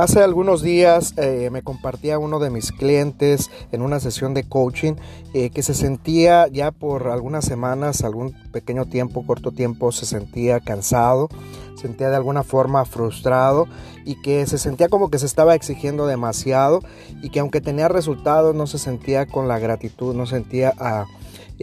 Hace 0.00 0.22
algunos 0.22 0.62
días 0.62 1.12
eh, 1.18 1.50
me 1.52 1.60
compartía 1.60 2.18
uno 2.18 2.38
de 2.38 2.48
mis 2.48 2.72
clientes 2.72 3.50
en 3.70 3.82
una 3.82 4.00
sesión 4.00 4.32
de 4.32 4.44
coaching 4.44 4.94
eh, 5.34 5.50
que 5.50 5.62
se 5.62 5.74
sentía 5.74 6.48
ya 6.48 6.70
por 6.70 7.08
algunas 7.08 7.44
semanas, 7.44 8.02
algún 8.02 8.34
pequeño 8.50 8.86
tiempo, 8.86 9.26
corto 9.26 9.52
tiempo, 9.52 9.92
se 9.92 10.06
sentía 10.06 10.58
cansado, 10.60 11.28
sentía 11.74 12.08
de 12.08 12.16
alguna 12.16 12.44
forma 12.44 12.86
frustrado 12.86 13.66
y 14.06 14.14
que 14.22 14.46
se 14.46 14.56
sentía 14.56 14.88
como 14.88 15.10
que 15.10 15.18
se 15.18 15.26
estaba 15.26 15.54
exigiendo 15.54 16.06
demasiado 16.06 16.80
y 17.20 17.28
que 17.28 17.40
aunque 17.40 17.60
tenía 17.60 17.88
resultados 17.88 18.54
no 18.54 18.66
se 18.66 18.78
sentía 18.78 19.26
con 19.26 19.48
la 19.48 19.58
gratitud, 19.58 20.14
no 20.14 20.24
sentía 20.24 20.72
a... 20.78 21.04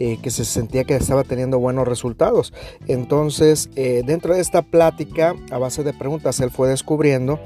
Eh, 0.00 0.18
que 0.22 0.30
se 0.30 0.44
sentía 0.44 0.84
que 0.84 0.94
estaba 0.94 1.24
teniendo 1.24 1.58
buenos 1.58 1.88
resultados. 1.88 2.54
Entonces, 2.86 3.68
dentro 3.74 4.32
de 4.32 4.40
esta 4.40 4.62
plática, 4.62 5.34
a 5.50 5.58
base 5.58 5.82
de 5.82 5.92
preguntas, 5.92 6.38
él 6.38 6.52
fue 6.52 6.68
descubriendo 6.68 7.40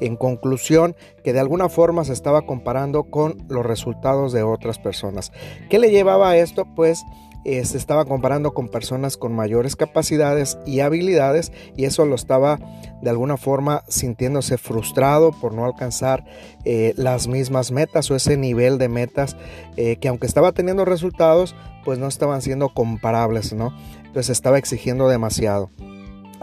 en 0.00 0.16
conclusión 0.16 0.96
que 1.22 1.32
de 1.32 1.40
alguna 1.40 1.68
forma 1.68 2.04
se 2.04 2.12
estaba 2.12 2.42
comparando 2.42 3.04
con 3.04 3.38
los 3.48 3.64
resultados 3.64 4.32
de 4.32 4.42
otras 4.42 4.78
personas. 4.78 5.32
¿Qué 5.70 5.78
le 5.78 5.90
llevaba 5.90 6.30
a 6.30 6.36
esto? 6.36 6.66
Pues 6.76 7.04
eh, 7.44 7.64
se 7.64 7.76
estaba 7.76 8.04
comparando 8.04 8.54
con 8.54 8.68
personas 8.68 9.16
con 9.16 9.34
mayores 9.34 9.76
capacidades 9.76 10.58
y 10.66 10.80
habilidades 10.80 11.52
y 11.76 11.84
eso 11.84 12.06
lo 12.06 12.14
estaba 12.14 12.58
de 13.02 13.10
alguna 13.10 13.36
forma 13.36 13.84
sintiéndose 13.88 14.56
frustrado 14.56 15.32
por 15.32 15.52
no 15.52 15.64
alcanzar 15.64 16.24
eh, 16.64 16.94
las 16.96 17.28
mismas 17.28 17.70
metas 17.70 18.10
o 18.10 18.16
ese 18.16 18.36
nivel 18.36 18.78
de 18.78 18.88
metas 18.88 19.36
eh, 19.76 19.96
que 19.96 20.08
aunque 20.08 20.26
estaba 20.26 20.52
teniendo 20.52 20.84
resultados 20.84 21.54
pues 21.84 21.98
no 21.98 22.08
estaban 22.08 22.40
siendo 22.40 22.70
comparables, 22.70 23.52
¿no? 23.52 23.76
Entonces 24.04 24.30
estaba 24.30 24.58
exigiendo 24.58 25.08
demasiado. 25.08 25.70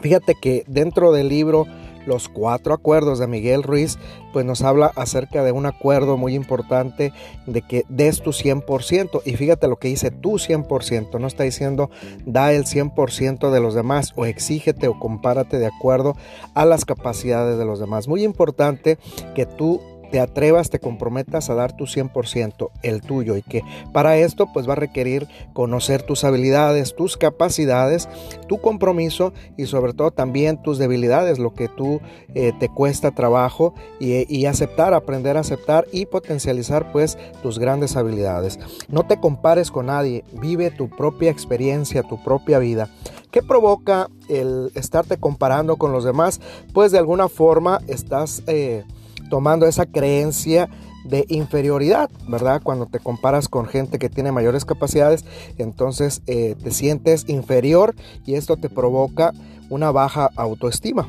Fíjate 0.01 0.35
que 0.39 0.63
dentro 0.67 1.11
del 1.11 1.29
libro 1.29 1.65
los 2.05 2.29
cuatro 2.29 2.73
acuerdos 2.73 3.19
de 3.19 3.27
Miguel 3.27 3.63
Ruiz, 3.63 3.97
pues 4.33 4.45
nos 4.45 4.61
habla 4.61 4.91
acerca 4.95 5.43
de 5.43 5.51
un 5.51 5.65
acuerdo 5.65 6.17
muy 6.17 6.35
importante 6.35 7.13
de 7.45 7.61
que 7.61 7.85
des 7.89 8.21
tu 8.21 8.31
100%. 8.31 9.21
Y 9.25 9.35
fíjate 9.35 9.67
lo 9.67 9.77
que 9.77 9.89
dice 9.89 10.11
tu 10.11 10.33
100%, 10.33 11.19
no 11.19 11.27
está 11.27 11.43
diciendo 11.43 11.89
da 12.25 12.53
el 12.53 12.65
100% 12.65 13.51
de 13.51 13.59
los 13.59 13.73
demás 13.73 14.13
o 14.15 14.25
exígete 14.25 14.87
o 14.87 14.99
compárate 14.99 15.59
de 15.59 15.67
acuerdo 15.67 16.15
a 16.53 16.65
las 16.65 16.85
capacidades 16.85 17.57
de 17.57 17.65
los 17.65 17.79
demás. 17.79 18.07
Muy 18.07 18.23
importante 18.23 18.97
que 19.35 19.45
tú 19.45 19.81
te 20.11 20.19
atrevas, 20.19 20.69
te 20.69 20.79
comprometas 20.79 21.49
a 21.49 21.55
dar 21.55 21.75
tu 21.75 21.85
100%, 21.85 22.69
el 22.83 23.01
tuyo, 23.01 23.37
y 23.37 23.41
que 23.41 23.63
para 23.93 24.17
esto 24.17 24.47
pues 24.53 24.67
va 24.67 24.73
a 24.73 24.75
requerir 24.75 25.27
conocer 25.53 26.03
tus 26.03 26.23
habilidades, 26.23 26.95
tus 26.95 27.17
capacidades, 27.17 28.09
tu 28.47 28.59
compromiso 28.59 29.33
y 29.57 29.65
sobre 29.65 29.93
todo 29.93 30.11
también 30.11 30.61
tus 30.61 30.77
debilidades, 30.77 31.39
lo 31.39 31.53
que 31.53 31.69
tú 31.69 32.01
eh, 32.35 32.51
te 32.59 32.69
cuesta 32.69 33.11
trabajo 33.11 33.73
y, 33.99 34.45
aceptar, 34.45 34.93
aprender 34.93 35.37
a 35.37 35.41
aceptar 35.41 35.85
y 35.91 36.05
potencializar 36.05 36.91
pues 36.91 37.17
tus 37.41 37.57
grandes 37.57 37.95
habilidades. 37.95 38.59
No 38.89 39.05
te 39.05 39.19
compares 39.19 39.71
con 39.71 39.85
nadie, 39.85 40.25
vive 40.33 40.71
tu 40.71 40.89
propia 40.89 41.31
experiencia, 41.31 42.03
tu 42.03 42.21
propia 42.21 42.59
vida. 42.59 42.89
¿Qué 43.31 43.41
provoca 43.41 44.09
el 44.27 44.71
estarte 44.75 45.17
comparando 45.17 45.77
con 45.77 45.93
los 45.93 46.03
demás? 46.03 46.41
Pues 46.73 46.91
de 46.91 46.97
alguna 46.97 47.29
forma 47.29 47.79
estás... 47.87 48.43
Eh, 48.47 48.83
tomando 49.31 49.65
esa 49.65 49.85
creencia 49.87 50.69
de 51.05 51.25
inferioridad, 51.29 52.11
¿verdad? 52.27 52.61
Cuando 52.61 52.85
te 52.85 52.99
comparas 52.99 53.47
con 53.47 53.65
gente 53.65 53.97
que 53.97 54.09
tiene 54.09 54.31
mayores 54.31 54.65
capacidades, 54.65 55.25
entonces 55.57 56.21
eh, 56.27 56.55
te 56.61 56.69
sientes 56.69 57.27
inferior 57.27 57.95
y 58.25 58.35
esto 58.35 58.57
te 58.57 58.69
provoca 58.69 59.31
una 59.69 59.89
baja 59.89 60.29
autoestima. 60.35 61.07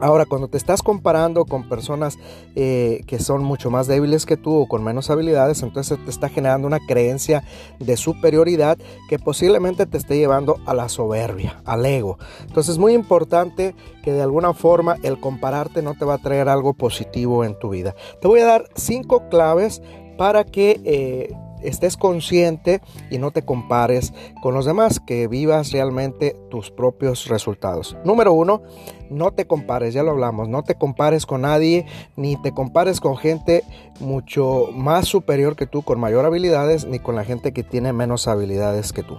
Ahora, 0.00 0.26
cuando 0.26 0.48
te 0.48 0.56
estás 0.56 0.82
comparando 0.82 1.44
con 1.44 1.68
personas 1.68 2.18
eh, 2.54 3.02
que 3.06 3.18
son 3.18 3.42
mucho 3.42 3.70
más 3.70 3.86
débiles 3.86 4.26
que 4.26 4.36
tú 4.36 4.54
o 4.54 4.68
con 4.68 4.84
menos 4.84 5.10
habilidades, 5.10 5.62
entonces 5.62 5.98
te 6.04 6.10
está 6.10 6.28
generando 6.28 6.66
una 6.66 6.80
creencia 6.80 7.42
de 7.78 7.96
superioridad 7.96 8.78
que 9.08 9.18
posiblemente 9.18 9.86
te 9.86 9.96
esté 9.98 10.16
llevando 10.16 10.58
a 10.66 10.74
la 10.74 10.88
soberbia, 10.88 11.60
al 11.64 11.84
ego. 11.84 12.18
Entonces 12.42 12.72
es 12.72 12.78
muy 12.78 12.94
importante 12.94 13.74
que 14.02 14.12
de 14.12 14.22
alguna 14.22 14.54
forma 14.54 14.96
el 15.02 15.20
compararte 15.20 15.82
no 15.82 15.94
te 15.94 16.04
va 16.04 16.14
a 16.14 16.18
traer 16.18 16.48
algo 16.48 16.74
positivo 16.74 17.44
en 17.44 17.58
tu 17.58 17.70
vida. 17.70 17.94
Te 18.20 18.28
voy 18.28 18.40
a 18.40 18.46
dar 18.46 18.68
cinco 18.74 19.28
claves 19.28 19.82
para 20.16 20.44
que... 20.44 20.80
Eh, 20.84 21.34
estés 21.62 21.96
consciente 21.96 22.80
y 23.10 23.18
no 23.18 23.30
te 23.30 23.44
compares 23.44 24.12
con 24.42 24.54
los 24.54 24.66
demás, 24.66 25.00
que 25.00 25.28
vivas 25.28 25.72
realmente 25.72 26.36
tus 26.50 26.70
propios 26.70 27.26
resultados. 27.28 27.96
Número 28.04 28.32
uno, 28.32 28.62
no 29.10 29.32
te 29.32 29.46
compares, 29.46 29.94
ya 29.94 30.02
lo 30.02 30.10
hablamos, 30.10 30.48
no 30.48 30.62
te 30.62 30.74
compares 30.74 31.26
con 31.26 31.42
nadie, 31.42 31.86
ni 32.16 32.40
te 32.40 32.52
compares 32.52 33.00
con 33.00 33.16
gente 33.16 33.64
mucho 34.00 34.68
más 34.72 35.06
superior 35.08 35.56
que 35.56 35.66
tú, 35.66 35.82
con 35.82 35.98
mayor 35.98 36.24
habilidades, 36.24 36.86
ni 36.86 36.98
con 36.98 37.16
la 37.16 37.24
gente 37.24 37.52
que 37.52 37.62
tiene 37.62 37.92
menos 37.92 38.28
habilidades 38.28 38.92
que 38.92 39.02
tú. 39.02 39.16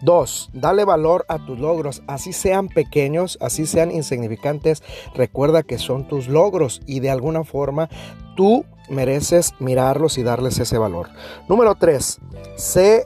Dos, 0.00 0.50
dale 0.52 0.84
valor 0.84 1.24
a 1.28 1.44
tus 1.44 1.58
logros, 1.58 2.02
así 2.06 2.32
sean 2.32 2.68
pequeños, 2.68 3.36
así 3.40 3.66
sean 3.66 3.90
insignificantes. 3.90 4.82
Recuerda 5.14 5.62
que 5.62 5.78
son 5.78 6.06
tus 6.06 6.28
logros 6.28 6.80
y 6.86 7.00
de 7.00 7.10
alguna 7.10 7.44
forma 7.44 7.88
tú 8.36 8.64
mereces 8.88 9.54
mirarlos 9.58 10.18
y 10.18 10.22
darles 10.22 10.58
ese 10.58 10.78
valor. 10.78 11.08
Número 11.48 11.74
tres, 11.74 12.20
sé 12.56 13.04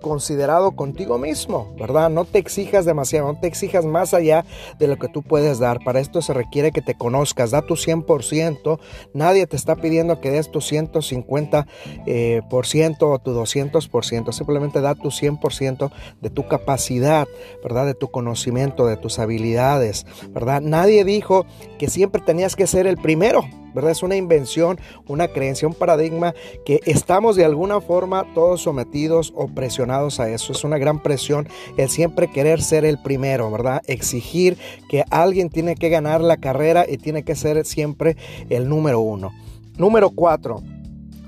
considerado 0.00 0.72
contigo 0.72 1.18
mismo, 1.18 1.74
¿verdad? 1.78 2.10
No 2.10 2.24
te 2.24 2.38
exijas 2.38 2.84
demasiado, 2.84 3.32
no 3.32 3.40
te 3.40 3.46
exijas 3.46 3.84
más 3.84 4.14
allá 4.14 4.44
de 4.78 4.86
lo 4.86 4.98
que 4.98 5.08
tú 5.08 5.22
puedes 5.22 5.58
dar. 5.58 5.78
Para 5.84 6.00
esto 6.00 6.22
se 6.22 6.32
requiere 6.32 6.72
que 6.72 6.82
te 6.82 6.94
conozcas, 6.94 7.50
da 7.50 7.62
tu 7.62 7.74
100%. 7.74 8.78
Nadie 9.12 9.46
te 9.46 9.56
está 9.56 9.76
pidiendo 9.76 10.20
que 10.20 10.30
des 10.30 10.50
tu 10.50 10.60
150% 10.60 11.66
eh, 12.06 12.42
por 12.48 12.66
ciento 12.66 13.10
o 13.10 13.18
tu 13.18 13.32
200%. 13.32 14.32
Simplemente 14.32 14.80
da 14.80 14.94
tu 14.94 15.08
100% 15.08 15.90
de 16.20 16.30
tu 16.30 16.48
capacidad, 16.48 17.28
¿verdad? 17.62 17.86
De 17.86 17.94
tu 17.94 18.10
conocimiento, 18.10 18.86
de 18.86 18.96
tus 18.96 19.18
habilidades, 19.18 20.06
¿verdad? 20.30 20.60
Nadie 20.60 21.04
dijo 21.04 21.46
que 21.78 21.88
siempre 21.88 22.20
tenías 22.20 22.56
que 22.56 22.66
ser 22.66 22.86
el 22.86 22.96
primero. 22.96 23.44
¿Verdad? 23.74 23.92
Es 23.92 24.02
una 24.02 24.16
invención, 24.16 24.78
una 25.06 25.28
creencia, 25.28 25.68
un 25.68 25.74
paradigma 25.74 26.34
que 26.64 26.80
estamos 26.86 27.36
de 27.36 27.44
alguna 27.44 27.80
forma 27.80 28.26
todos 28.34 28.62
sometidos 28.62 29.32
o 29.36 29.48
presionados 29.48 30.20
a 30.20 30.30
eso. 30.30 30.52
Es 30.52 30.64
una 30.64 30.78
gran 30.78 31.02
presión 31.02 31.48
el 31.76 31.88
siempre 31.88 32.30
querer 32.30 32.62
ser 32.62 32.84
el 32.84 33.00
primero, 33.00 33.50
¿verdad? 33.50 33.82
Exigir 33.86 34.58
que 34.88 35.04
alguien 35.10 35.50
tiene 35.50 35.74
que 35.74 35.88
ganar 35.88 36.20
la 36.20 36.36
carrera 36.36 36.86
y 36.88 36.96
tiene 36.96 37.22
que 37.22 37.36
ser 37.36 37.64
siempre 37.64 38.16
el 38.48 38.68
número 38.68 39.00
uno. 39.00 39.32
Número 39.76 40.10
cuatro. 40.10 40.62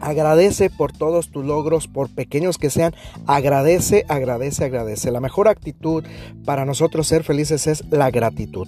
Agradece 0.00 0.68
por 0.68 0.90
todos 0.92 1.30
tus 1.30 1.44
logros, 1.44 1.86
por 1.86 2.12
pequeños 2.12 2.58
que 2.58 2.70
sean. 2.70 2.92
Agradece, 3.26 4.04
agradece, 4.08 4.64
agradece. 4.64 5.12
La 5.12 5.20
mejor 5.20 5.46
actitud 5.46 6.04
para 6.44 6.64
nosotros 6.64 7.06
ser 7.06 7.22
felices 7.22 7.68
es 7.68 7.84
la 7.88 8.10
gratitud. 8.10 8.66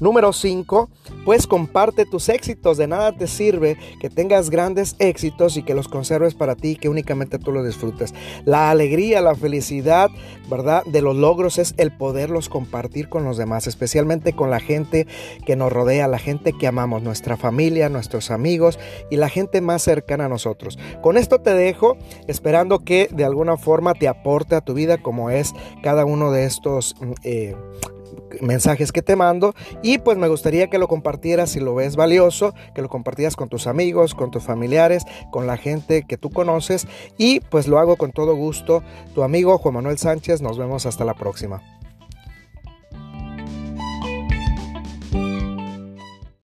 Número 0.00 0.32
5, 0.32 0.88
pues 1.24 1.46
comparte 1.46 2.06
tus 2.06 2.28
éxitos. 2.28 2.78
De 2.78 2.86
nada 2.86 3.12
te 3.12 3.26
sirve 3.26 3.76
que 4.00 4.10
tengas 4.10 4.50
grandes 4.50 4.96
éxitos 4.98 5.56
y 5.56 5.62
que 5.62 5.74
los 5.74 5.88
conserves 5.88 6.34
para 6.34 6.56
ti, 6.56 6.76
que 6.76 6.88
únicamente 6.88 7.38
tú 7.38 7.52
los 7.52 7.66
disfrutes. 7.66 8.14
La 8.44 8.70
alegría, 8.70 9.20
la 9.20 9.34
felicidad, 9.34 10.10
¿verdad? 10.48 10.84
De 10.84 11.02
los 11.02 11.16
logros 11.16 11.58
es 11.58 11.74
el 11.76 11.92
poderlos 11.96 12.48
compartir 12.48 13.08
con 13.08 13.24
los 13.24 13.36
demás, 13.36 13.66
especialmente 13.66 14.32
con 14.32 14.50
la 14.50 14.60
gente 14.60 15.06
que 15.44 15.56
nos 15.56 15.72
rodea, 15.72 16.08
la 16.08 16.18
gente 16.18 16.52
que 16.52 16.66
amamos, 16.66 17.02
nuestra 17.02 17.36
familia, 17.36 17.88
nuestros 17.88 18.30
amigos 18.30 18.78
y 19.10 19.16
la 19.16 19.28
gente 19.28 19.60
más 19.60 19.82
cercana 19.82 20.26
a 20.26 20.28
nosotros. 20.28 20.78
Con 21.02 21.16
esto 21.16 21.40
te 21.40 21.54
dejo, 21.54 21.96
esperando 22.26 22.80
que 22.80 23.08
de 23.10 23.24
alguna 23.24 23.56
forma 23.56 23.94
te 23.94 24.08
aporte 24.08 24.54
a 24.54 24.60
tu 24.60 24.74
vida 24.74 24.98
como 24.98 25.30
es 25.30 25.52
cada 25.82 26.04
uno 26.04 26.32
de 26.32 26.44
estos... 26.44 26.96
Mm, 27.00 27.12
eh, 27.24 27.56
mensajes 28.40 28.92
que 28.92 29.02
te 29.02 29.16
mando 29.16 29.54
y 29.82 29.98
pues 29.98 30.18
me 30.18 30.28
gustaría 30.28 30.68
que 30.68 30.78
lo 30.78 30.88
compartieras 30.88 31.50
si 31.50 31.60
lo 31.60 31.74
ves 31.74 31.96
valioso, 31.96 32.54
que 32.74 32.82
lo 32.82 32.88
compartieras 32.88 33.36
con 33.36 33.48
tus 33.48 33.66
amigos, 33.66 34.14
con 34.14 34.30
tus 34.30 34.44
familiares, 34.44 35.04
con 35.30 35.46
la 35.46 35.56
gente 35.56 36.04
que 36.06 36.16
tú 36.16 36.30
conoces 36.30 36.86
y 37.18 37.40
pues 37.40 37.68
lo 37.68 37.78
hago 37.78 37.96
con 37.96 38.12
todo 38.12 38.34
gusto. 38.34 38.82
Tu 39.14 39.22
amigo 39.22 39.58
Juan 39.58 39.74
Manuel 39.74 39.98
Sánchez, 39.98 40.42
nos 40.42 40.58
vemos 40.58 40.86
hasta 40.86 41.04
la 41.04 41.14
próxima. 41.14 41.79